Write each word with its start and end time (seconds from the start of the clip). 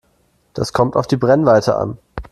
Das 0.55 0.73
kommt 0.73 0.95
auf 0.95 1.05
die 1.05 1.15
Brennweite 1.15 1.75
an. 1.75 1.99